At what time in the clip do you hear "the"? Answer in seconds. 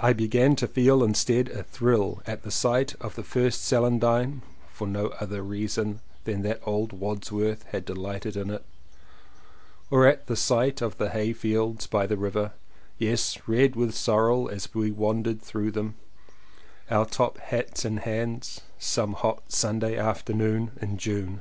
2.42-2.50, 3.14-3.22, 10.26-10.34, 10.98-11.10, 12.08-12.16